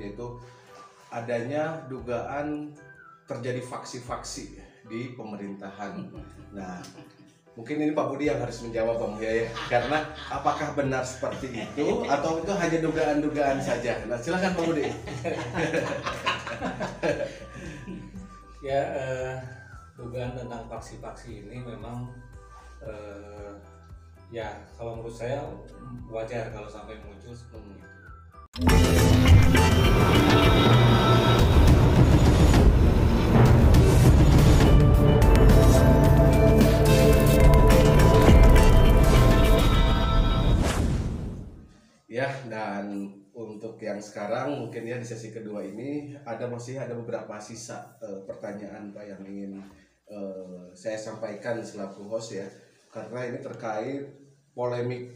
[0.00, 0.40] yaitu
[1.12, 2.72] adanya dugaan
[3.28, 4.58] terjadi faksi-faksi
[4.90, 6.10] di pemerintahan.
[6.50, 6.82] Nah,
[7.54, 10.02] mungkin ini Pak Budi yang harus menjawab Bang ya, karena
[10.32, 14.02] apakah benar seperti itu atau itu hanya dugaan-dugaan saja?
[14.10, 14.88] Nah, silakan Pak Budi.
[18.60, 19.34] ya eh,
[19.96, 22.12] dugaan tentang faksi-faksi ini memang
[22.84, 23.52] eh,
[24.30, 25.42] ya kalau menurut saya
[26.10, 29.09] wajar kalau sampai muncul seperti itu.
[42.10, 47.38] Ya, dan untuk yang sekarang mungkin ya di sesi kedua ini ada masih ada beberapa
[47.38, 49.62] sisa eh, pertanyaan Pak yang ingin
[50.10, 52.44] eh, saya sampaikan selaku host ya,
[52.90, 54.04] karena ini terkait
[54.52, 55.14] polemik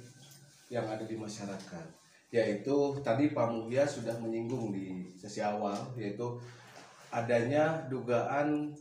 [0.71, 2.04] yang ada di masyarakat.
[2.35, 6.35] Yaitu tadi Pak Muhya sudah menyinggung di sesi awal, yaitu
[7.15, 8.75] adanya dugaan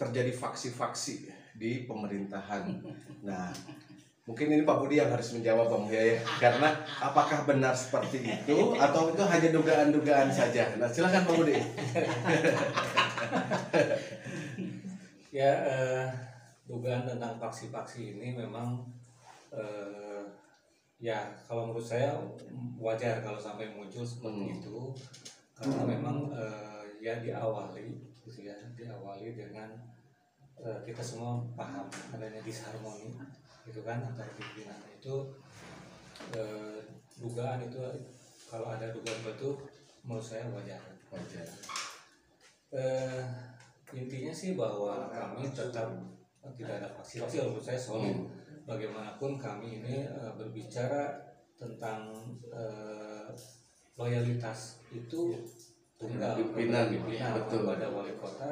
[0.00, 1.28] terjadi faksi-faksi
[1.60, 2.80] di pemerintahan.
[3.20, 3.52] Nah,
[4.24, 8.72] Mungkin ini Pak Budi yang harus menjawab Bang Muhya ya, karena apakah benar seperti itu
[8.72, 10.64] atau itu hanya dugaan-dugaan saja?
[10.80, 11.60] Nah, silakan Pak Budi.
[15.34, 16.06] Ya eh,
[16.64, 18.80] dugaan tentang faksi-faksi ini memang
[19.52, 20.23] eh,
[21.04, 22.16] ya kalau menurut saya
[22.80, 24.56] wajar kalau sampai muncul seperti Hmm.
[24.56, 24.78] itu
[25.52, 27.92] karena memang eh, ya diawali
[28.24, 29.68] gitu ya diawali dengan
[30.56, 31.84] eh, kita semua paham
[32.16, 33.12] adanya disharmoni
[33.68, 35.14] gitu kan antara pimpinan itu
[36.32, 36.80] eh,
[37.20, 37.84] dugaan itu
[38.48, 39.50] kalau ada dugaan itu
[40.08, 40.80] menurut saya wajar
[41.14, 41.46] Wajar.
[42.74, 43.22] Eh,
[43.94, 45.94] intinya sih bahwa kami tetap
[46.58, 48.18] tidak ada faksi-faksi kalau menurut saya solid.
[48.64, 51.20] Bagaimanapun kami ini eh, berbicara
[51.54, 52.12] tentang
[52.48, 53.28] eh,
[53.94, 55.36] loyalitas itu
[55.94, 57.62] tunggal Pimpinan, pimpinan betul.
[57.62, 58.50] kepada wali kota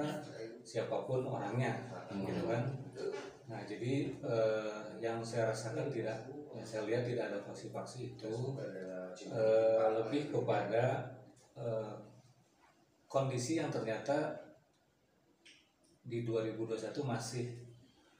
[0.62, 1.74] siapa pun orangnya
[2.14, 2.62] gitu kan.
[3.50, 9.86] Nah jadi eh, yang saya rasakan tidak, yang saya lihat tidak ada faksi-faksi itu eh,
[9.98, 11.10] lebih kepada
[11.58, 11.94] eh,
[13.10, 14.40] kondisi yang ternyata
[16.02, 17.44] di 2021 masih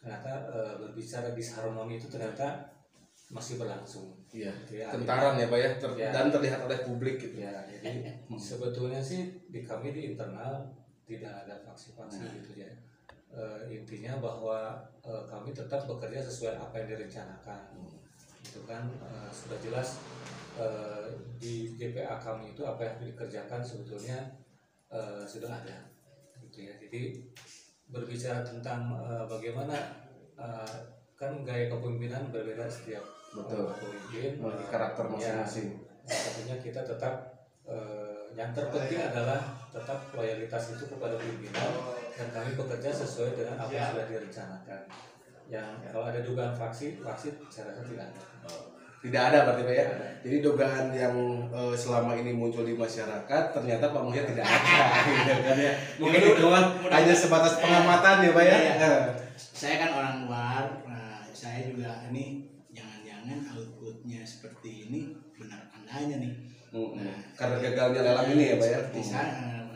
[0.03, 2.67] ternyata eh, berbicara disharmoni itu ternyata
[3.31, 4.13] masih berlangsung.
[4.29, 4.51] Iya.
[4.67, 4.91] Gitu ya.
[4.91, 6.11] Tentaran ya Pak ya, ter- Ya.
[6.11, 7.41] dan terlihat oleh publik gitu.
[7.41, 10.69] Ya, jadi sebetulnya sih di kami di internal
[11.07, 12.33] tidak ada faksi-faksi Nah.
[12.43, 12.69] gitu ya.
[13.33, 17.61] Eh, intinya bahwa eh, kami tetap bekerja sesuai apa yang direncanakan.
[18.45, 20.03] Itu kan eh, sudah jelas
[20.61, 21.09] eh,
[21.41, 24.19] di GPA kami itu apa yang dikerjakan sebetulnya
[24.93, 25.89] eh, sudah ada.
[26.45, 26.75] Gitu ya.
[26.77, 27.33] Jadi
[27.93, 29.77] berbicara tentang eh, bagaimana
[30.41, 30.77] eh,
[31.15, 33.69] kan gaya kepemimpinan berbeda setiap Betul.
[33.69, 35.69] eh, pemimpin Memiliki karakter masing-masing.
[36.03, 37.15] Ya, tentunya kita tetap
[37.69, 39.39] eh, yang terpenting adalah
[39.69, 41.71] tetap loyalitas itu kepada pimpinan
[42.17, 44.81] dan kami bekerja sesuai dengan apa yang sudah direncanakan.
[45.53, 48.21] Yang kalau ada dugaan faksi, faksi saya rasa tidak ada.
[49.03, 49.87] Tidak ada berarti Pak ya.
[50.23, 51.17] Jadi dugaan yang
[51.51, 54.79] eh, selama ini muncul di masyarakat ternyata Pak Muhya tidak ada
[55.11, 55.73] gitu kan ya.
[55.99, 56.47] Mungkin itu
[56.87, 58.57] hanya sebatas pengamatan ya Pak ya.
[58.57, 58.87] Iya, iya.
[58.87, 59.03] Eh.
[59.35, 66.35] saya kan orang luar nah, saya juga ini jangan-jangan outputnya seperti ini benar adanya nih
[66.73, 67.05] Mm-mm.
[67.05, 68.77] Nah, Karena gagalnya lelang ini ya Pak ya.
[68.81, 69.33] seperti saya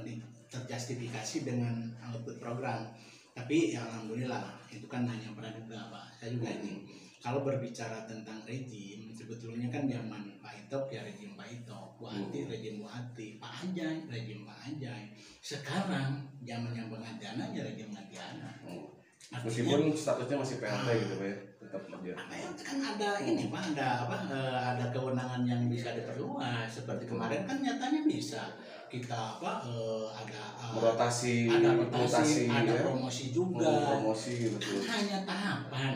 [0.07, 0.17] eh,
[0.49, 1.75] terjustifikasi dengan
[2.09, 2.89] output program
[3.37, 6.89] tapi ya alhamdulillah itu kan hanya praduga pak saya juga ini
[7.21, 12.47] kalau berbicara tentang rejim sebetulnya kan zaman Pak Itok ya rejim Pak Itok Bu Hati
[12.47, 15.11] rejim Bu Hati Pak Anjay rejim Pak Anjay
[15.43, 18.87] sekarang zaman yang pengadana ya rejim Ngadiana Hmm.
[19.27, 21.37] Artinya, Meskipun statusnya masih PLT gitu Pak ya.
[21.67, 22.15] Tetap dia.
[22.15, 27.11] apa ya kan ada ini pak ada apa eh, ada kewenangan yang bisa diperluas seperti
[27.11, 28.55] kemarin kan nyatanya bisa
[28.87, 32.83] kita apa eh, ada eh, Merotasi, ada rotasi ada ya.
[32.83, 34.79] promosi Hmm, juga promosi betul.
[34.81, 35.95] kan hanya tahapan.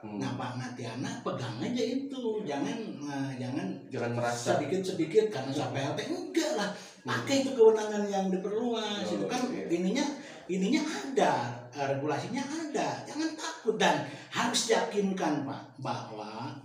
[0.00, 0.16] Hmm.
[0.16, 2.24] nah Pak Matiana pegang aja itu.
[2.42, 4.56] Jangan eh, jangan Jangan merasa.
[4.56, 6.70] sedikit sedikit karena sampai PLT enggak lah.
[7.00, 9.40] Pakai itu kewenangan yang diperluas Oh, itu kan.
[9.50, 9.64] iya.
[9.70, 10.06] ininya
[10.46, 11.32] ininya ada
[11.70, 13.04] regulasinya ada.
[13.04, 13.76] Jangan takut.
[13.76, 16.56] Dan harus yakinkan pak bahwa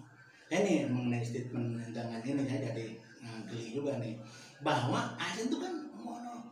[0.48, 2.86] ini mengenai statement dengan ini saya jadi
[3.20, 4.16] eh, geli juga nih
[4.60, 5.74] bahwa ASN itu kan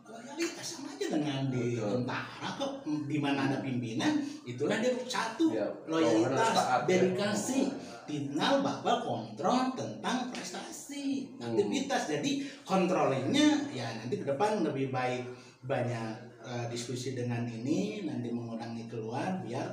[0.04, 4.12] loyalitas sama aja dengan di tentara kok di mana ada pimpinan
[4.44, 6.76] itulah dia satu Ya, loyalitas ya.
[6.84, 7.70] dedikasi
[8.04, 11.52] tinggal bapak kontrol tentang prestasi Hmm.
[11.52, 12.30] aktivitas jadi
[12.62, 15.24] kontrolnya ya nanti ke depan lebih baik
[15.62, 19.64] banyak eh, diskusi dengan ini nanti mengurangi keluar biar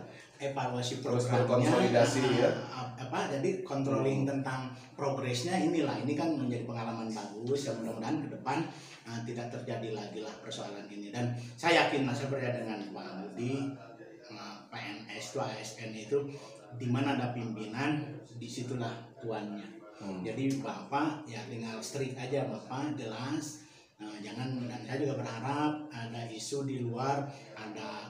[0.42, 2.50] evaluasi Terus programnya berkonsolidasi, ah, ya.
[2.74, 8.28] ah, apa jadi controlling tentang progresnya inilah ini kan menjadi pengalaman bagus ya mudah-mudahan ke
[8.34, 8.58] depan
[9.06, 13.10] uh, tidak terjadi lagi lah persoalan ini dan saya yakin lah saya percaya dengan Pak
[13.22, 13.70] Budi
[14.34, 16.18] uh, PNS itu ASN itu
[16.82, 18.02] di mana ada pimpinan
[18.42, 20.26] di situlah tuannya Hmm.
[20.26, 23.62] jadi bapak ya tinggal strict aja bapak jelas
[24.02, 27.22] Nah, jangan dan saya juga berharap ada isu di luar
[27.54, 28.10] ada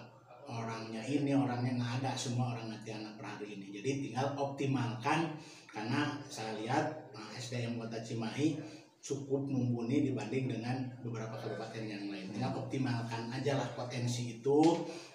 [0.52, 2.12] orangnya ini orangnya nggak ada.
[2.14, 3.72] Semua orang Natiana per hari ini.
[3.72, 5.32] Jadi tinggal optimalkan
[5.72, 8.60] karena saya lihat nah, SDM Kota Cimahi
[9.02, 12.30] cukup mumpuni dibanding dengan beberapa kabupaten yang lain.
[12.30, 14.60] Tinggal optimalkan aja lah potensi itu.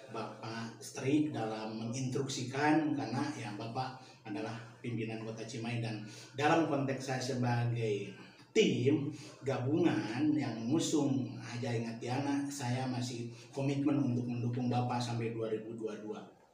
[0.07, 5.99] Bapak strict dalam menginstruksikan karena ya Bapak adalah pimpinan Kota Cimahi dan
[6.35, 8.15] dalam konteks saya sebagai
[8.57, 9.13] tim
[9.45, 15.77] gabungan yang mengusung Aja Ingat Tiana, saya masih komitmen untuk mendukung Bapak sampai 2022.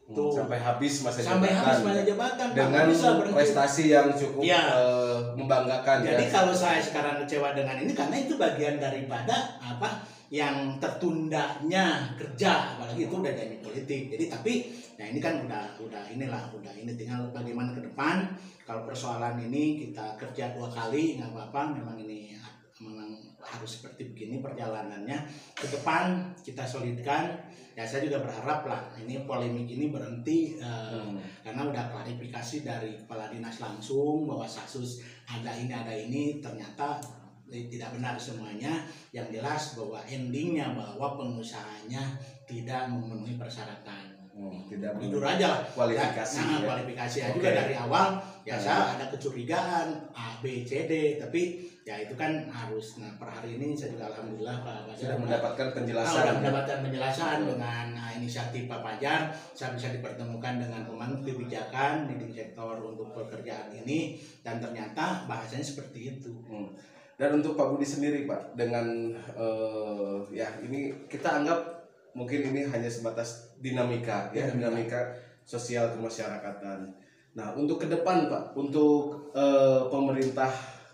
[0.03, 0.35] Hmm, Tuh.
[0.35, 3.37] sampai habis masa Sampai jabatan habis masa jabatan dengan bisa berhenti.
[3.39, 4.59] prestasi yang cukup Ya.
[4.75, 6.29] eh, membanggakan Jadi ya.
[6.29, 9.31] kalau saya sekarang kecewa dengan ini karena itu bagian daripada
[9.63, 14.01] apa yang tertundanya kerja apalagi itu udah jadi politik.
[14.11, 14.53] Jadi tapi
[14.93, 16.93] ya ini kan udah udah inilah udah ini.
[16.93, 18.29] Tinggal bagaimana ke depan.
[18.63, 21.81] Kalau persoalan ini kita kerja dua kali nggak apa-apa.
[21.81, 22.37] Memang ini
[22.79, 23.09] memang
[23.41, 25.17] harus seperti begini perjalanannya.
[25.57, 27.33] Ke depan kita solidkan.
[27.73, 31.17] Ya saya juga berharap lah ini polemik ini berhenti eh, Hmm.
[31.41, 36.37] karena udah klarifikasi dari kepala dinas langsung bahwa kasus ada ini ada ini.
[36.37, 37.01] Ternyata
[37.49, 38.85] eh, tidak benar semuanya.
[39.09, 42.13] Yang jelas bahwa endingnya bahwa pengusahanya
[42.45, 46.65] tidak memenuhi persyaratan Hmm, tidak jujur aja lah kualifikasi nah, ya.
[46.65, 47.33] kualifikasi Oke.
[47.37, 48.65] juga dari awal ya Hmm.
[48.65, 53.61] saya ada kecurigaan A B C D tapi ya itu kan harus nah per hari
[53.61, 57.49] ini saya juga alhamdulillah Pak Fajar sudah mendapatkan Ah, penjelasan udah mendapatkan penjelasan Betul.
[57.53, 59.19] dengan ah, inisiatif Pak Fajar
[59.53, 66.17] saya bisa dipertemukan dengan pemangku kebijakan leading sektor untuk pekerjaan ini dan ternyata bahasanya seperti
[66.17, 66.73] itu Hmm.
[67.13, 71.72] Dan untuk Pak Budi sendiri Pak, dengan eh, ya ini kita anggap
[72.13, 74.69] mungkin ini hanya sebatas dinamika ya Dinamika.
[74.69, 74.99] dinamika
[75.43, 76.87] sosial kemasyarakatan.
[77.33, 80.49] Nah untuk ke depan Pak, untuk eh, pemerintah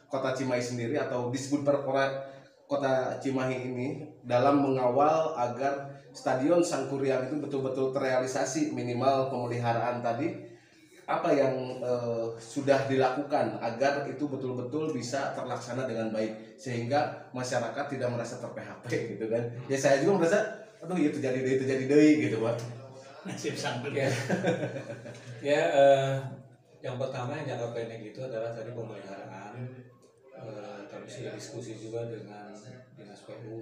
[0.09, 2.09] Kota Cimahi sendiri atau disebut perkora
[2.65, 3.87] Kota Cimahi ini
[4.25, 10.49] dalam mengawal agar Stadion Sangkuriang itu betul-betul terrealisasi minimal pemeliharaan tadi
[11.09, 18.09] apa yang eh, sudah dilakukan agar itu betul-betul bisa terlaksana dengan baik sehingga masyarakat tidak
[18.13, 20.37] merasa ter PHP gitu kan ya saya juga merasa
[20.79, 22.79] aduh itu jadi deh itu jadi deh gitu pak
[23.27, 24.07] nasib sampai Ya,
[25.53, 26.13] ya eh,
[26.79, 29.55] yang pertama yang jangka pendek itu adalah tadi pemeliharaan.
[30.39, 32.55] Eh, kami sudah diskusi juga dengan
[32.95, 33.59] dinas PU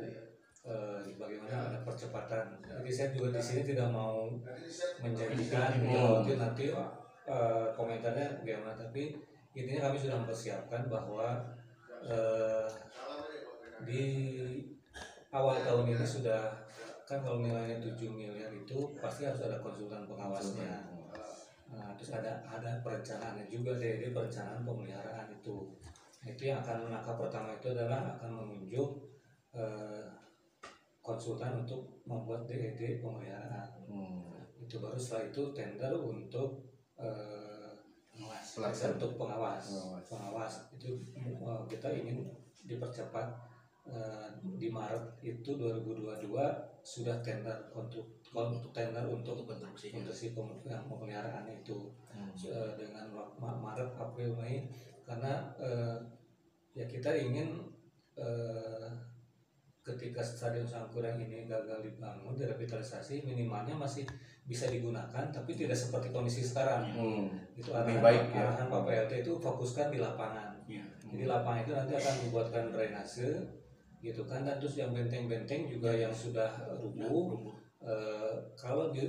[0.68, 2.62] eh, bagaimana ada percepatan.
[2.62, 4.30] Jadi saya juga di sini tidak mau
[5.02, 6.66] menjanjikan gitu, nanti nanti
[7.26, 9.18] eh, komentarnya bagaimana, tapi
[9.58, 11.42] intinya kami sudah mempersiapkan bahwa
[12.06, 12.70] eh,
[13.82, 14.04] di
[15.34, 16.68] awal tahun ini sudah
[17.08, 20.84] kan kalau nilainya 7 miliar itu pasti harus ada konsultan pengawasnya.
[21.72, 25.72] Nah, terus ada ada perencanaannya juga dari perencanaan pemeliharaan itu.
[26.20, 29.08] Nah, itu yang akan langkah pertama itu adalah akan menunjuk
[29.56, 30.04] eh,
[31.00, 33.88] konsultan untuk membuat DED pemeliharaan.
[34.60, 36.60] Itu baru setelah itu tender untuk
[37.00, 37.72] eh,
[38.12, 39.64] pengawas, untuk pengawas.
[39.64, 40.04] Pengawas.
[40.12, 42.28] Pengawas itu eh, kita ingin
[42.68, 43.47] dipercepat
[43.88, 46.28] eh, di Maret itu 2022
[46.82, 51.92] sudah tender untuk untuk tender untuk konstruksi untuk si pem- yang pemeliharaan itu
[52.44, 53.08] eh, dengan
[53.38, 54.68] Maret April Mei
[55.02, 55.98] karena eh,
[56.74, 57.64] ya kita ingin
[58.14, 58.88] eh,
[59.82, 64.04] ketika stadion Sangkurang ini gagal dibangun direvitalisasi minimalnya masih
[64.44, 67.28] bisa digunakan tapi tidak seperti kondisi sekarang Hmm.
[67.54, 68.40] itu Lebih arahan, baik ya.
[68.46, 70.84] arahan Pak PLT itu fokuskan di lapangan ya.
[71.02, 73.28] jadi lapangan itu nanti akan dibuatkan drainase
[74.00, 74.44] gitu kan.
[74.44, 79.04] Dan terus yang benteng-benteng juga yang sudah rubuh eh, kalau di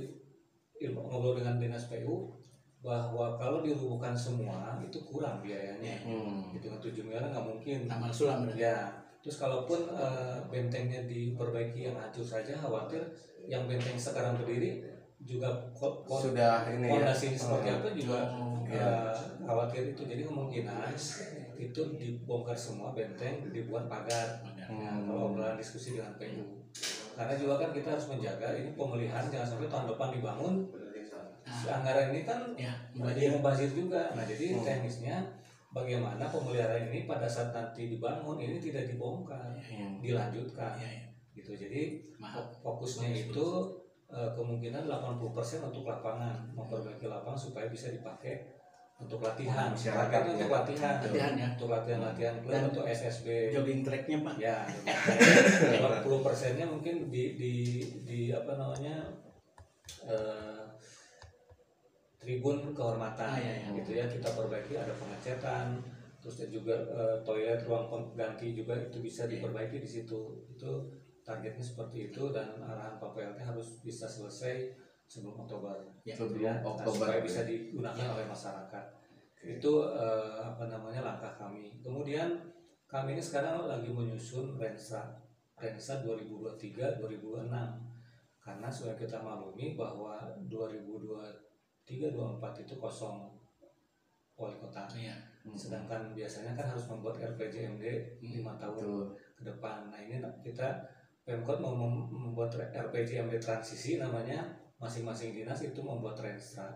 [0.79, 2.31] ngobrol dengan dinas PU
[2.79, 5.99] bahwa kalau dirubuhkan semua itu kurang biayanya.
[6.01, 6.55] Hmm.
[6.55, 7.77] gitu kan 7 miliar nggak mungkin.
[7.85, 8.87] Taman Sulam ya.
[9.19, 13.03] Terus kalaupun eh, bentengnya diperbaiki yang hancur saja khawatir
[13.45, 14.79] yang benteng sekarang berdiri
[15.19, 16.95] juga ko- ko- sudah ini ya.
[16.95, 17.75] fondasinya seperti Oh.
[17.75, 19.11] apa juga Oh, eh,
[19.43, 20.01] khawatir itu.
[20.07, 20.87] Jadi kemungkinan
[21.59, 24.39] itu dibongkar semua benteng dibuat pagar
[24.69, 25.09] Hmm.
[25.09, 26.45] kalau obrolan diskusi dengan PU
[27.17, 30.55] karena juga kan kita harus menjaga ini pemeliharaan jangan sampai tahun depan dibangun
[31.49, 32.71] si anggaran ini kan ya
[33.11, 34.63] dia membazir juga nah jadi Hmm.
[34.63, 35.17] teknisnya
[35.69, 39.97] bagaimana pemeliharaan ini pada saat nanti dibangun ini tidak dibongkar Hmm.
[39.99, 41.05] dilanjutkan ya, ya.
[41.33, 41.81] gitu jadi
[42.21, 42.53] Maaf.
[42.61, 43.47] fokusnya itu
[44.09, 48.41] eh, kemungkinan 80% untuk lapangan memperbaiki lapangan supaya bisa dipakai
[48.99, 50.31] untuk latihan Masyarakat, ya.
[50.35, 50.95] untuk latihan.
[50.99, 51.47] Latihan, ya.
[51.55, 52.35] untuk latihan latihan.
[52.43, 54.35] Klub untuk SSB jogging tracknya pak?
[54.37, 57.53] Ya 40 persennya mungkin di di
[58.03, 59.07] di apa namanya
[60.03, 60.63] eh,
[62.19, 63.69] tribun kehormatan Ah, iya, iya.
[63.79, 64.05] gitu ya.
[64.11, 65.79] Kita perbaiki ada pengecetan.
[66.19, 69.39] Terus juga eh, toilet ruang pengganti juga itu bisa Iya.
[69.39, 70.43] diperbaiki di situ.
[70.51, 70.91] Itu
[71.23, 74.75] targetnya seperti itu dan arahan Pak PLT harus bisa selesai
[75.09, 75.73] sebelum Oktober
[76.05, 76.13] Ya.
[76.13, 77.09] Sebelum ya, nah, Oktober.
[77.09, 78.83] supaya bisa digunakan oleh masyarakat
[79.33, 79.57] Oke.
[79.57, 82.29] itu eh, apa namanya langkah kami kemudian
[82.85, 85.17] kami ini sekarang lagi menyusun Rensa
[85.57, 87.49] Rensa 2023-2026
[88.39, 93.33] karena sudah kita maklumi bahwa 2023-2024 itu kosong
[94.33, 95.15] wali kota Iya.
[95.51, 97.83] sedangkan biasanya kan harus membuat RPJMD
[98.21, 99.05] lima tahun Betul.
[99.35, 99.91] ke depan.
[99.91, 100.79] Nah ini kita
[101.19, 104.47] Pemkot mau mem- membuat RPJMD transisi namanya
[104.79, 106.71] masing-masing dinas itu membuat Renstra.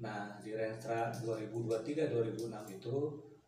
[0.00, 2.94] Nah di Renstra 2023-2006 itu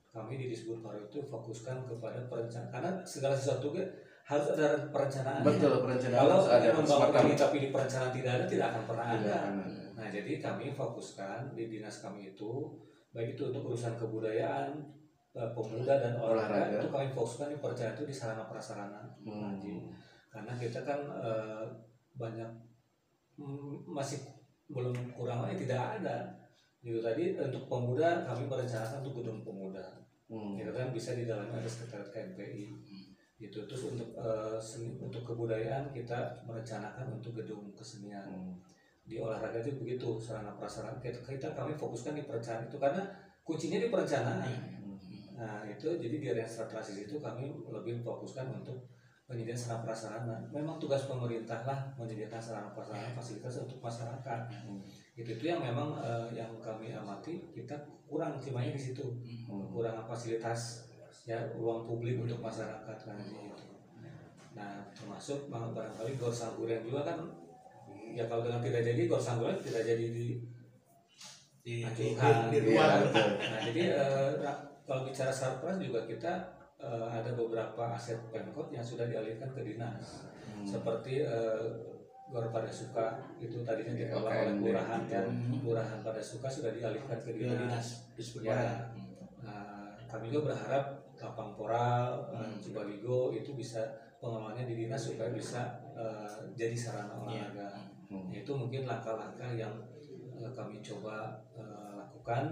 [0.07, 3.85] kami di Disbud Paru itu fokuskan kepada perencanaan karena segala sesuatu ke-
[4.27, 5.41] harus ada perencanaan.
[5.45, 9.07] Betul perencanaan Kalau harus ada membangun ini tapi di perencanaan tidak ada tidak akan pernah
[9.17, 9.65] tidak ada.
[9.97, 12.51] Nah, jadi kami fokuskan di dinas kami itu
[13.17, 14.77] baik itu untuk urusan kebudayaan,
[15.33, 16.79] eh, pemuda dan olahraga, Olahraga.
[16.85, 19.01] itu kami fokuskan di perencanaan itu di sarana prasarana.
[19.25, 19.57] Hmm.
[20.29, 21.65] Karena kita kan eh,
[22.13, 22.51] banyak
[23.87, 24.21] masih
[24.69, 26.17] belum kurang lagi tidak ada.
[26.81, 29.85] Gitu tadi untuk pemuda kami merencanakan untuk gedung pemuda.
[30.27, 30.59] Hmm.
[30.59, 32.67] Gitu kan bisa di dalamnya ada sekretariat KMPI.
[33.37, 33.59] Gitu.
[33.69, 38.57] Terus untuk eh, seni, untuk kebudayaan kita merencanakan untuk gedung kesenian Hmm.
[39.07, 43.07] di olahraga itu begitu sarana prasarana kita, kita kami fokuskan di perencanaan itu karena
[43.47, 44.51] kuncinya di perencanaan
[45.37, 48.89] nah itu jadi di area transisi itu kami lebih fokuskan untuk
[49.27, 54.79] penyediaan sarana prasarana memang tugas pemerintah lah menyediakan sarana prasarana fasilitas untuk masyarakat Hmm.
[55.15, 57.75] itu itu yang memang eh, yang kami amati kita
[58.07, 59.03] kurang cimanya di situ
[59.45, 59.67] Hmm.
[59.67, 60.87] kekurangan fasilitas
[61.27, 63.51] ya ruang publik untuk masyarakat kan gitu.
[64.55, 67.19] Nah termasuk barangkali gor sangguran juga kan
[68.15, 70.27] ya kalau dengan tidak jadi gor sangguran tidak jadi di
[71.67, 72.47] di, di, Ajukan.
[72.47, 73.31] di, di Iya, ruang betul.
[73.43, 76.33] Nah jadi eh, ra- kalau bicara sarpras juga kita
[76.77, 80.65] eh, ada beberapa aset pemkot yang sudah dialihkan ke dinas Hmm.
[80.65, 81.67] seperti eh,
[82.27, 85.59] gor pada suka itu tadinya dikelola oleh kelurahan kan Hmm.
[85.61, 88.09] kelurahan pada suka sudah dialihkan ke di dinas.
[88.43, 88.57] Ya.
[88.57, 88.63] ya.
[89.43, 90.85] Nah, kami juga berharap
[91.17, 92.59] lapang poral, eh, Hmm.
[92.59, 93.83] Cibaligo itu bisa
[94.17, 97.69] pengelolanya di dinas supaya bisa eh, jadi sarana olahraga.
[98.07, 98.29] Hmm.
[98.31, 99.75] Itu mungkin langkah-langkah yang
[100.37, 102.45] eh, kami coba eh, lakukan.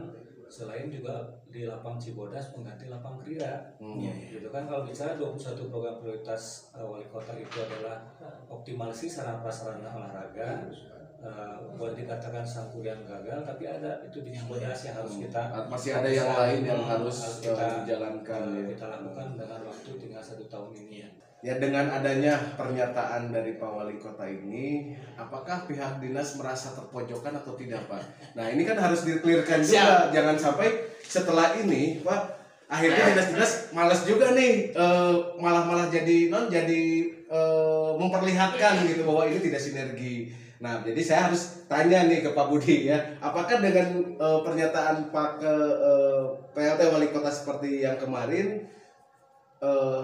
[0.55, 1.15] Selain juga
[1.51, 3.75] di lapang Cibodas mengganti lapang Krida.
[3.83, 3.99] Hmm.
[3.99, 8.07] Iya, Gitu kan kalau bicara 21 program prioritas eh, wali kota itu adalah
[8.47, 10.71] optimalisasi sarana prasarana olahraga.
[11.25, 16.11] Eh, boleh dikatakan sangkuriang gagal, tapi ada itu di Cibodas yang harus kita masih ada
[16.13, 18.65] yang lain yang Hmm, harus harus eh, kita, dijalankan eh, ya.
[18.77, 20.94] kita lakukan dengan waktu tinggal satu tahun ini
[21.45, 21.61] ya.
[21.61, 27.85] Dengan adanya pernyataan dari Pak Wali Kota ini, apakah pihak dinas merasa terpojokan atau tidak
[27.85, 28.03] Pak?
[28.35, 34.33] Nah ini kan harus dikelirkan juga, jangan sampai setelah ini Pak akhirnya dinas-dinas malas juga
[34.33, 36.83] nih eh, malah-malah jadi non jadi
[37.29, 40.33] eh, memperlihatkan gitu bahwa ini tidak sinergi.
[40.65, 45.31] Nah jadi saya harus tanya nih ke Pak Budi ya, apakah dengan eh, pernyataan Pak
[45.45, 45.55] ke
[46.57, 48.65] PLT Wali Kota seperti yang kemarin
[49.61, 50.03] eh,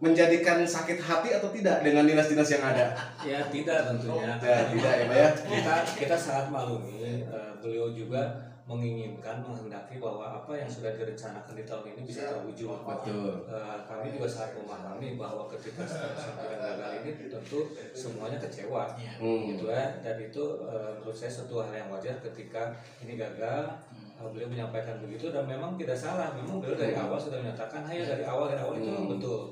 [0.00, 2.86] menjadikan sakit hati atau tidak dengan dinas-dinas yang ada?
[3.20, 4.32] Ya tidak tentunya.
[4.40, 5.28] Ya, tidak ya Pak ya.
[5.36, 7.20] Kita kita sangat maklumi.
[7.20, 8.32] eh, beliau juga
[8.64, 12.70] menginginkan menghendaki bahwa apa yang sudah direncanakan di tahun ini bisa terwujud.
[12.80, 13.44] Betul.
[13.44, 17.60] Eh, kami juga sangat memahami bahwa ketika sampai gagal ini tentu
[17.92, 18.94] semuanya kecewa.
[18.96, 19.12] Iya.
[19.20, 19.42] Hmm.
[19.52, 24.28] gitu ya dan itu eh, menurut saya suatu hal yang wajar ketika ini gagal eh,
[24.30, 28.24] beliau menyampaikan begitu dan memang tidak salah memang beliau dari awal sudah menyatakan ayo dari
[28.24, 28.96] awal dari awal itu Hmm.
[28.96, 29.42] memang betul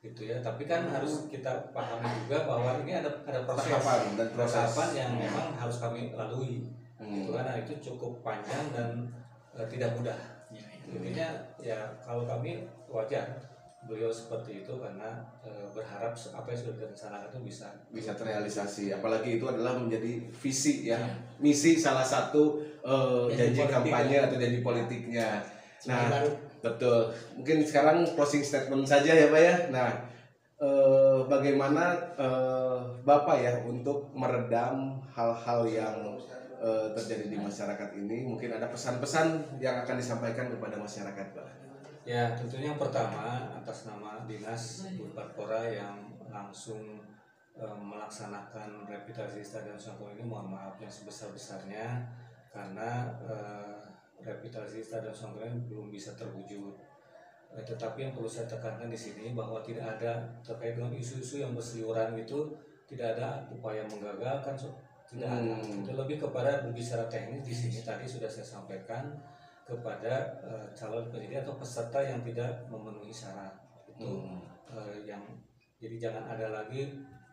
[0.00, 4.28] gitu ya tapi kan harus kita pahami juga bahwa ini ada ada proses Tahapan dan
[4.32, 4.56] proses.
[4.56, 6.64] tahapan yang memang harus kami lalui
[6.96, 7.16] Hmm.
[7.16, 9.08] gitu kan nah, itu cukup panjang dan
[9.52, 10.92] eh, tidak mudah Ya, ya.
[10.92, 13.24] intinya ya kalau kami wajar
[13.82, 15.08] beliau seperti itu karena
[15.40, 20.84] eh, berharap apa yang sudah direncanakan itu bisa bisa terrealisasi apalagi itu adalah menjadi visi
[20.86, 21.08] ya Iya.
[21.40, 24.28] misi salah satu eh, Janji janji kampanye ya.
[24.28, 25.28] atau janji politiknya
[25.88, 26.30] nah baru.
[26.60, 27.00] betul.
[27.40, 29.54] Mungkin sekarang closing statement saja ya pak ya.
[29.72, 29.90] Nah
[30.60, 35.96] eh, bagaimana eh, bapak ya untuk meredam hal-hal yang
[36.60, 38.28] eh, terjadi di masyarakat ini?
[38.28, 41.48] Mungkin ada pesan-pesan yang akan disampaikan kepada masyarakat pak.
[42.04, 45.96] Ya, tentunya yang pertama atas nama Dinas Bupatpora yang
[46.32, 47.00] langsung
[47.56, 52.08] eh, melaksanakan revitalisasi Stadion Sangkong ini mohon maaf yang sebesar-besarnya.
[52.50, 53.89] Karena eh,
[54.20, 56.74] revitalisasi Stadion Sangkuriang belum bisa terwujud.
[57.50, 61.50] Eh, tetapi yang perlu saya tekankan di sini bahwa tidak ada terkait dengan isu-isu yang
[61.52, 62.46] berseliweran itu
[62.86, 64.76] tidak ada upaya menggagalkan so-
[65.10, 65.58] tidak ada.
[65.58, 65.82] Hmm.
[65.82, 69.10] Itu lebih kepada berbicara teknis di sini tadi sudah saya sampaikan
[69.66, 73.54] kepada eh, calon penyidik atau peserta yang tidak memenuhi syarat
[73.86, 74.42] itu Hmm.
[74.70, 75.22] eh, yang
[75.82, 76.86] jadi jangan ada lagi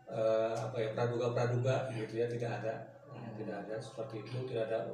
[0.09, 2.75] eh, apa ya praduga-praduga gitu ya tidak ada
[3.07, 4.85] Eh, tidak ada seperti itu tidak ada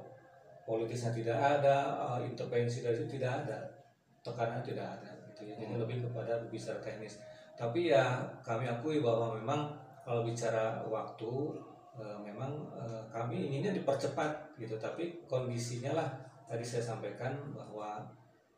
[0.64, 1.76] politisnya tidak ada
[2.18, 3.58] eh, intervensi dari itu tidak ada
[4.24, 5.56] tekanan tidak ada gitu ya.
[5.60, 5.82] Jadi Hmm.
[5.84, 7.20] lebih kepada berbicara teknis.
[7.54, 11.32] Tapi ya kami akui bahwa memang kalau bicara waktu
[12.00, 14.80] eh, memang eh, kami inginnya dipercepat gitu.
[14.80, 16.10] Tapi kondisinya lah
[16.48, 18.02] tadi saya sampaikan bahwa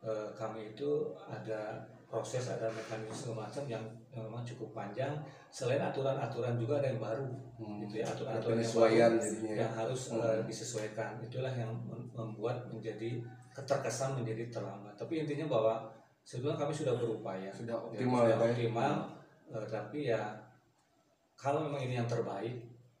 [0.00, 5.12] eh, kami itu ada proses ada mekanisme macam yang, memang cukup panjang
[5.50, 7.80] selain aturan-aturan juga ada yang baru Hmm.
[7.82, 9.58] gitu ya aturan-aturan yang baru jadinya ya.
[9.64, 10.22] yang harus Hmm.
[10.22, 13.20] eh, disesuaikan itulah yang mem- membuat menjadi
[13.50, 15.74] keterkesan menjadi terlambat tapi intinya bahwa
[16.22, 18.52] sebetulnya kami sudah berupaya Sudah Ya, optimal sudah ya, Pak ya?
[18.52, 18.92] optimal
[19.50, 20.22] eh, tapi ya
[21.34, 22.56] kalau memang ini yang terbaik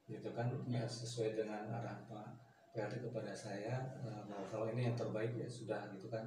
[0.06, 2.26] gitu kan ya sesuai dengan arahan Pak
[2.72, 6.26] PRT kepada saya eh, bahwa kalau ini yang terbaik ya sudah gitu kan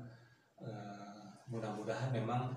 [0.60, 2.52] Eh, mudah-mudahan memang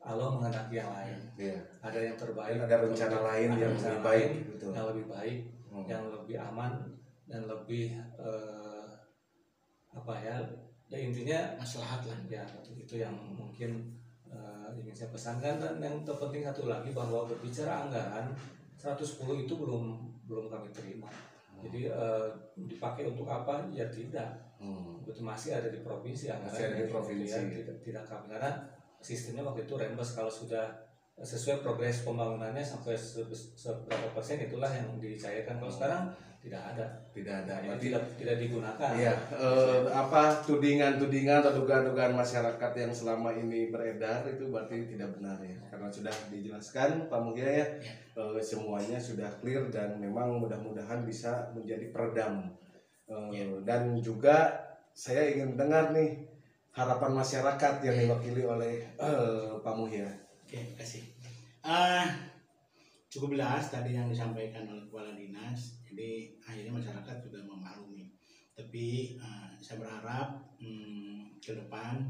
[0.00, 1.56] Allah menghendaki yang lain Iya.
[1.80, 4.66] ada yang terbaik Ada rencana lain Ada yang lebih baik lain gitu.
[4.70, 5.38] yang lebih baik
[5.70, 5.86] Hmm.
[5.86, 6.72] yang lebih aman
[7.24, 8.90] dan lebih eh,
[9.88, 10.34] apa ya
[10.86, 12.42] ya intinya maslahat lah ya
[12.72, 13.86] itu yang mungkin
[14.26, 18.34] eh, ingin saya pesankan dan yang terpenting satu lagi bahwa berbicara anggaran
[18.74, 18.98] 110
[19.40, 19.84] itu belum
[20.26, 21.06] belum kami terima
[21.60, 22.26] jadi eh,
[22.58, 25.00] dipakai untuk apa ya tidak Hmm.
[25.00, 27.30] itu masih ada di provinsi anggaran Masih ada di provinsi.
[27.30, 28.50] ya, tidak tidak kami karena
[29.00, 30.14] sistemnya waktu itu rembes.
[30.14, 30.68] Kalau sudah
[31.20, 35.60] sesuai progres pembangunannya sampai se- seberapa persen itulah yang dicairkan.
[35.60, 36.08] Kalau sekarang
[36.40, 36.86] tidak ada.
[37.12, 37.60] Tidak ada.
[37.60, 38.90] Berarti tidak tidak digunakan.
[38.96, 45.36] Iya, eh, apa tudingan-tudingan atau dugaan-dugaan masyarakat yang selama ini beredar itu berarti tidak benar
[45.44, 47.66] ya, karena sudah dijelaskan Pak Mugia ya,
[48.16, 52.48] eh, semuanya sudah clear dan memang mudah-mudahan bisa menjadi peredam.
[53.04, 54.56] Eh, Dan juga
[54.96, 56.24] saya ingin dengar nih
[56.70, 60.06] harapan masyarakat yang diwakili oleh eh, Pak Muhya.
[60.46, 61.02] Oke, terima kasih.
[61.66, 62.06] Ah,
[63.10, 65.82] cukup jelas tadi yang disampaikan oleh kepala dinas.
[65.86, 68.14] Jadi akhirnya masyarakat juga memaklumi.
[68.54, 72.06] Tapi ah, saya berharap hmm, ke depan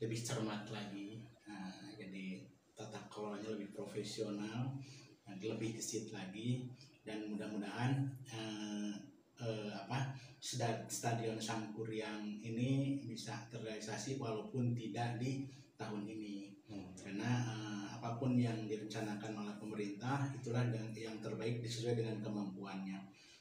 [0.00, 1.28] lebih cermat lagi.
[1.44, 4.72] Ah, jadi tata kelolanya lebih profesional,
[5.28, 6.72] lebih gesit lagi,
[7.04, 8.92] dan mudah-mudahan eh,
[9.38, 15.46] eh, apa sta- stadion Sangkuriang ini bisa terrealisasi walaupun tidak di
[15.78, 16.58] tahun ini.
[16.98, 22.98] Karena eh, apa pun yang direncanakan oleh pemerintah itulah yang, yang terbaik sesuai dengan kemampuannya.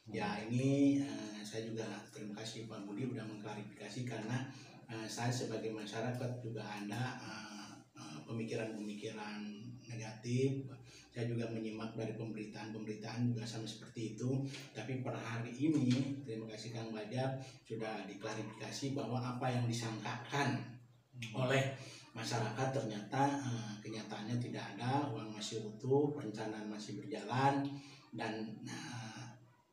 [0.07, 1.83] Ya ini eh, saya juga
[2.13, 4.47] terima kasih Pak Budi sudah mengklarifikasi karena
[4.87, 9.43] eh, saya sebagai masyarakat juga ada eh, eh, pemikiran-pemikiran
[9.83, 10.67] negatif
[11.17, 14.37] saya juga menyimak dari pemberitaan-pemberitaan juga sama seperti itu.
[14.69, 20.61] Tapi per hari ini terima kasih Kang Bajar sudah diklarifikasi bahwa apa yang disangkakan
[21.33, 21.73] oleh
[22.13, 27.65] masyarakat ternyata eh, kenyataannya tidak ada uang masih utuh perencanaan masih berjalan
[28.13, 29.25] dan eh,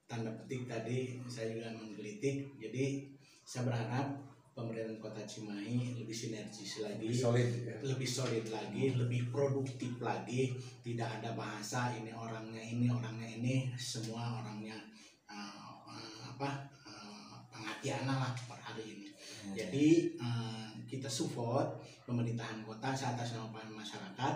[0.08, 2.56] tanda petik tadi saya juga menggelitik.
[2.56, 3.04] Jadi
[3.44, 4.16] saya berharap
[4.54, 7.50] pemerintahan kota Cimahi lebih sinergis lagi Solid.
[7.66, 7.76] ya.
[7.82, 10.54] lebih solid lagi, lebih produktif lagi.
[10.80, 14.78] Tidak ada bahasa ini orangnya ini orangnya ini, semua orangnya
[15.26, 17.34] uh, uh, apa uh,
[17.82, 19.08] lah per hari ini.
[19.52, 24.34] Jadi uh, kita support pemerintahan kota atas nama masyarakat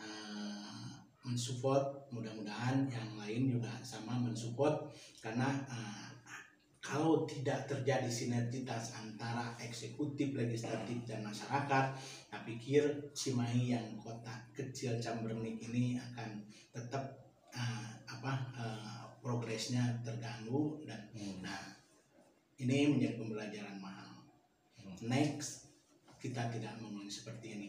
[0.00, 0.88] uh,
[1.28, 4.88] mensupport mudah-mudahan yang lain juga sama mensupport
[5.20, 6.08] karena uh,
[6.88, 11.84] kalau tidak terjadi sinergitas antara eksekutif, legislatif dan masyarakat,
[12.32, 16.40] saya pikir Cimahi yang kota kecil Cambernik ini akan
[16.72, 21.42] tetap uh, apa uh, progresnya terganggu dan Hmm.
[21.42, 21.76] nah
[22.62, 24.22] ini menjadi pembelajaran mahal.
[25.02, 25.68] Next
[26.18, 27.68] kita tidak mengulangi seperti ini.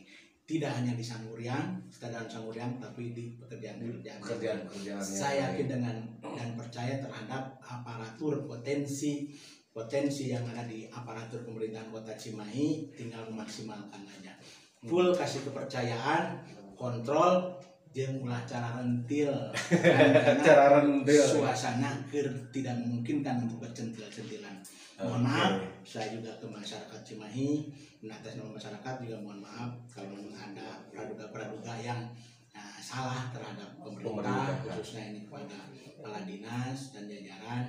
[0.50, 4.18] Tidak hanya di Sangguriang, stadion Sangguriang, tapi di pekerjaan-pekerjaan.
[4.18, 9.30] Pekerjaan-pekerjaan Saya yakin dengan dan percaya terhadap aparatur potensi
[9.70, 14.34] potensi yang ada di aparatur pemerintahan kota Cimahi tinggal memaksimalkan aja.
[14.90, 16.42] Full kasih kepercayaan,
[16.74, 17.54] kontrol,
[17.89, 19.34] jeung ulah cara rentil.
[20.45, 21.25] Cara rentil.
[21.25, 24.62] Suasana ker tidak memungkinkan untuk bercentil-centilan.
[25.02, 25.25] Mohon Oke.
[25.25, 25.54] maaf,
[25.88, 27.71] saya juga ke masyarakat Cimahi,
[28.06, 32.04] atas nama masyarakat juga mohon maaf kalau memang ada praduga-praduga yang
[32.52, 34.12] uh, salah terhadap pemerintah,
[34.60, 34.75] Pemerintah.
[34.75, 37.63] khususnya ini kepada kepala dinas dan jajaran.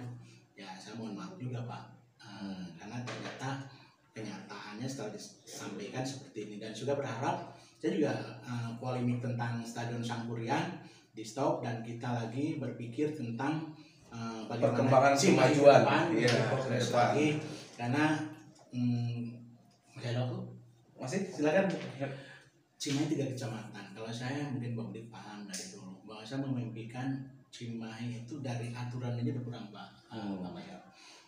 [0.58, 1.84] Ya saya mohon maaf juga Pak,
[2.20, 3.64] Uh, karena ternyata
[4.12, 8.12] kenyataannya setelah disampaikan seperti ini dan sudah berharap saya juga
[8.44, 10.84] uh, polemik tentang Stadion Sangkuriang
[11.16, 13.72] di stop dan kita lagi berpikir tentang
[14.12, 15.80] uh, bagaimana Perkembangan kemajuan.
[16.12, 16.32] Iya,
[16.92, 17.28] lagi
[17.80, 18.04] karena
[18.68, 19.32] hmm,
[19.96, 20.38] aku
[21.00, 21.64] Masih silakan.
[22.80, 23.92] Cimahi tiga kecamatan.
[23.92, 27.12] Kalau saya mungkin Bang Dik paham dari dulu bahwa saya memimpikan
[27.48, 29.88] Cimahi itu dari aturan aja berkurang Pak.
[30.12, 30.40] Hmm.
[30.60, 30.76] Ya.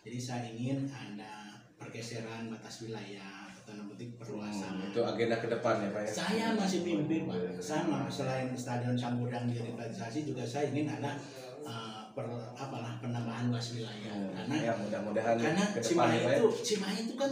[0.05, 4.79] Jadi saya ingin ada pergeseran batas wilayah, tanda petik perluasan.
[4.79, 6.11] Hmm, itu agenda ke depan ya Pak ya.
[6.11, 7.59] Saya masih mimpi Pak.
[7.63, 11.15] Sama selain Stadion Sampurang direvitalisasi juga saya ingin ada
[11.63, 14.13] uh, per, apalah penambahan luas wilayah.
[14.13, 16.37] Hmm, Karena ya mudah-mudahan karena ke depan Cimahi ya ya.
[16.37, 17.31] itu Cimahi itu kan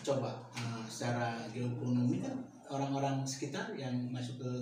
[0.00, 2.34] coba uh, secara geoekonomi kan
[2.70, 4.52] orang-orang sekitar yang masuk ke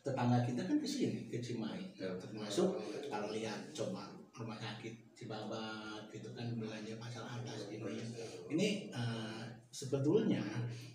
[0.00, 2.72] tetangga kita kan ke sini ke Cimahi termasuk
[3.12, 8.00] kalau lihat coba rumah sakit Cibabat gitu kan belanja pasar atas ini
[8.48, 9.09] ini uh,
[9.80, 10.44] sebetulnya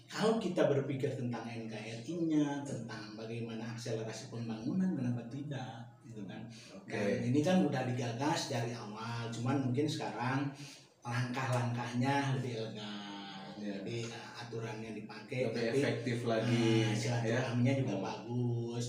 [0.05, 6.45] kalau kita berpikir tentang NKRI-nya tentang bagaimana akselerasi pembangunan kenapa tidak gitu kan
[6.77, 6.93] Oke.
[6.93, 10.53] dan ini kan udah digagas dari awal, cuman mungkin sekarang
[11.01, 13.49] langkah-langkahnya lebih elegan.
[13.55, 13.81] Iya.
[13.81, 16.93] Jadi uh, aturan yang dipakai Lebih tapi efektif lagi uh, ya.
[16.93, 18.85] silaturahminya juga bagus.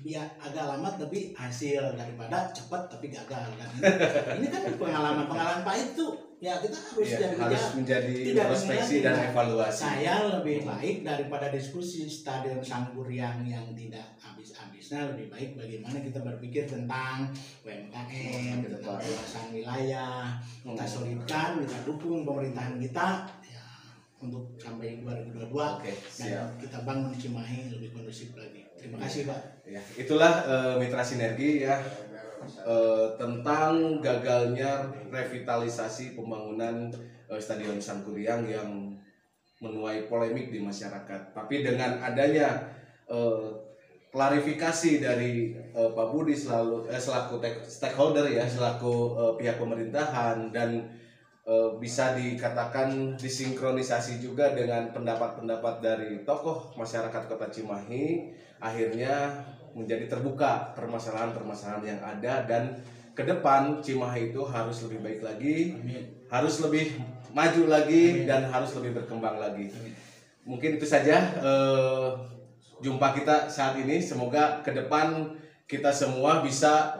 [0.00, 3.70] Ya agak lama tapi hasil daripada cepat tapi gagal kan.
[4.38, 7.76] ini kan pengalaman pengalaman pahit tuh ya kita harus Iya, jadi harus bijak.
[7.76, 9.76] menjadi Tidak introspeksi dan evaluasi.
[9.78, 16.64] Saya lebih baik daripada diskusi stadion Sangkuriang yang tidak habis-habisnya lebih baik bagaimana kita berpikir
[16.64, 17.28] tentang
[17.60, 18.98] UMKM, tentang depan.
[18.98, 20.88] luasan wilayah, kita Hmm.
[20.90, 23.08] solidkan, kita dukung pemerintahan kita
[23.44, 23.59] ya,
[24.20, 26.48] untuk sampai 2022 Oke, dan siap.
[26.60, 28.68] kita bangun Cimahi lebih kondusif lagi.
[28.76, 29.40] Terima kasih Pak.
[29.64, 31.80] Ya, itulah eh, mitra sinergi ya
[32.44, 36.92] eh, tentang gagalnya revitalisasi pembangunan
[37.32, 38.92] eh, Stadion Sangkuriang yang
[39.64, 41.32] menuai polemik di masyarakat.
[41.32, 42.60] Tapi dengan adanya
[43.08, 43.48] eh,
[44.12, 50.99] klarifikasi dari eh, Pak Budi selalu eh, selaku stakeholder ya, selaku eh, pihak pemerintahan dan
[51.50, 58.30] eh, bisa dikatakan disinkronisasi juga dengan pendapat-pendapat dari tokoh masyarakat Kota Cimahi
[58.62, 59.42] akhirnya
[59.74, 62.78] menjadi terbuka permasalahan-permasalahan yang ada dan
[63.14, 66.04] ke depan Cimahi itu harus lebih baik lagi, Amin.
[66.30, 66.96] harus lebih
[67.34, 68.26] maju lagi Amin.
[68.26, 69.68] dan harus lebih berkembang lagi.
[69.70, 69.94] Amin.
[70.46, 72.08] Mungkin itu saja eh,
[72.80, 74.00] jumpa kita saat ini.
[74.00, 75.36] Semoga ke depan
[75.68, 76.96] kita semua bisa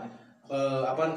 [0.51, 1.17] eh, apa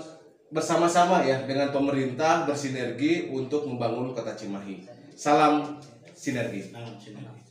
[0.54, 4.86] bersama-sama ya dengan pemerintah bersinergi untuk membangun kota Cimahi.
[5.18, 5.82] Salam
[6.14, 6.70] sinergi.
[6.70, 7.43] Salam sinergi.